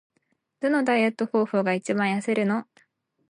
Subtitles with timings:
[0.61, 2.65] どのダイエット方法が一番痩せるの？